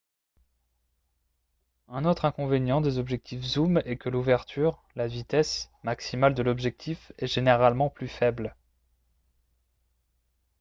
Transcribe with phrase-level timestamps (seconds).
[1.87, 7.27] un autre inconvénient des objectifs zooms est que l’ouverture la vitesse maximale de l’objectif est
[7.27, 8.55] généralement plus faible